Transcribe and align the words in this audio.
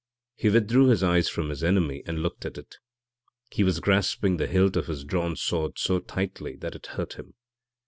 He 0.33 0.49
withdrew 0.49 0.87
his 0.87 1.03
eyes 1.03 1.29
from 1.29 1.49
his 1.49 1.63
enemy 1.63 2.01
and 2.07 2.23
looked 2.23 2.43
at 2.43 2.57
it. 2.57 2.77
He 3.51 3.63
was 3.63 3.79
grasping 3.79 4.37
the 4.37 4.47
hilt 4.47 4.75
of 4.75 4.87
his 4.87 5.03
drawn 5.03 5.35
sword 5.35 5.77
so 5.77 5.99
tightly 5.99 6.55
that 6.55 6.73
it 6.73 6.87
hurt 6.87 7.19
him. 7.19 7.35